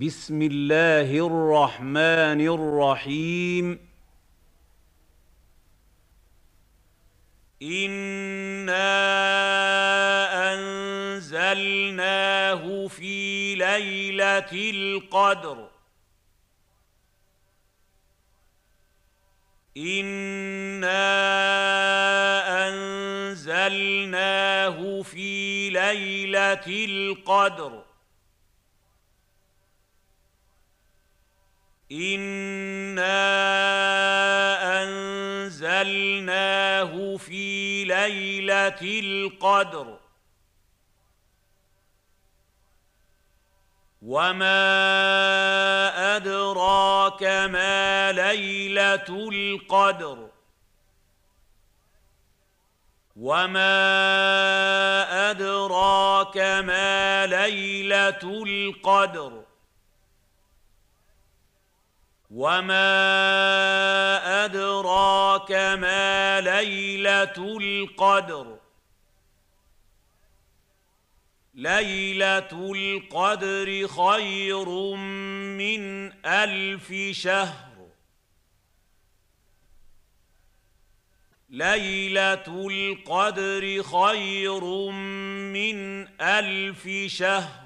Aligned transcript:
بسم 0.00 0.42
الله 0.42 1.26
الرحمن 1.26 2.40
الرحيم. 2.40 3.88
إنا 7.62 8.88
أنزلناه 10.54 11.86
في 12.88 13.54
ليلة 13.54 14.52
القدر. 14.52 15.68
إنا 19.76 21.02
أنزلناه 23.28 23.92
في 25.02 25.70
ليلة 25.70 26.66
القدر. 26.66 27.91
انا 31.92 33.12
انزلناه 35.42 36.92
في 37.16 37.84
ليله 37.84 38.78
القدر 38.82 39.98
وما 44.02 44.56
ادراك 46.16 47.22
ما 47.22 48.12
ليله 48.12 49.28
القدر 49.32 50.28
وما 53.16 53.70
ادراك 55.30 56.36
ما 56.36 57.26
ليله 57.26 58.42
القدر 58.46 59.51
وما 62.32 62.84
ادراك 64.44 65.52
ما 65.52 66.40
ليله 66.40 67.58
القدر 67.60 68.58
ليله 71.54 72.72
القدر 72.74 73.88
خير 73.88 74.68
من 75.58 76.12
الف 76.26 76.92
شهر 77.16 77.88
ليله 81.50 82.68
القدر 82.70 83.82
خير 83.82 84.64
من 85.52 86.06
الف 86.20 86.88
شهر 87.06 87.61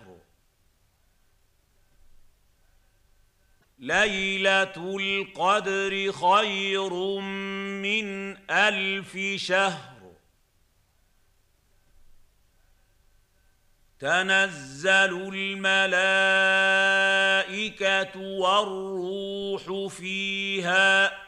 ليلة 3.78 4.96
القدر 5.00 6.12
خير 6.12 6.94
من 7.82 8.36
ألف 8.50 9.18
شهر. 9.36 9.96
تنزل 13.98 15.30
الملائكة 15.34 16.60
والروح 18.20 19.94
فيها 19.94 21.26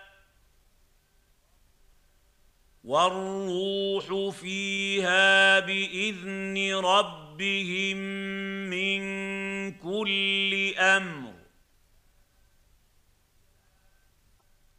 والروح 2.85 4.35
فيها 4.37 5.61
بإذن 5.61 6.75
ربهم 6.75 7.97
من 8.71 9.01
كل 9.73 10.75
أمر. 10.79 11.38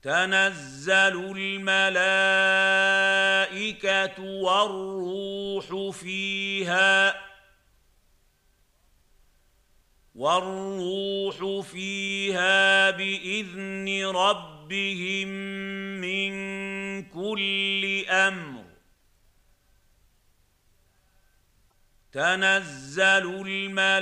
تنزل 0.01 1.35
الملائكة 1.37 2.23
والروح 4.23 5.95
فيها 5.97 7.29
والروح 10.15 11.65
فيها 11.67 12.91
بإذن 12.91 14.05
ربهم 14.05 15.27
من 16.01 16.31
كل 17.03 18.05
أمر. 18.09 18.63
تنزل 22.11 23.43
الملائكة 23.47 23.93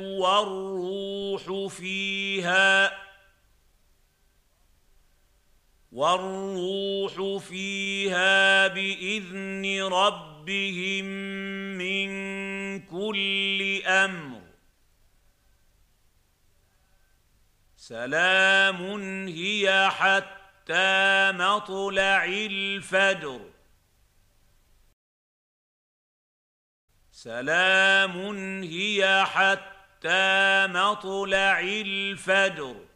والروح 0.00 1.72
فيها 1.74 3.05
والروح 5.96 7.44
فيها 7.44 8.68
بإذن 8.68 9.82
ربهم 9.82 11.04
من 11.80 12.08
كل 12.80 13.82
أمر. 13.86 14.42
سلام 17.76 18.80
هي 19.28 19.90
حتى 19.90 21.32
مطلع 21.32 22.24
الفجر. 22.24 23.40
سلام 27.10 28.16
هي 28.62 29.24
حتى 29.24 30.66
مطلع 30.66 31.60
الفجر. 31.60 32.95